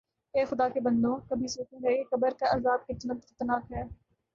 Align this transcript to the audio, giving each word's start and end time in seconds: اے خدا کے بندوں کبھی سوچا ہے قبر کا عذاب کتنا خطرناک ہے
اے 0.33 0.43
خدا 0.45 0.67
کے 0.69 0.79
بندوں 0.79 1.15
کبھی 1.29 1.47
سوچا 1.47 1.77
ہے 1.85 2.03
قبر 2.11 2.33
کا 2.39 2.45
عذاب 2.51 2.87
کتنا 2.87 3.13
خطرناک 3.19 3.71
ہے 3.71 3.83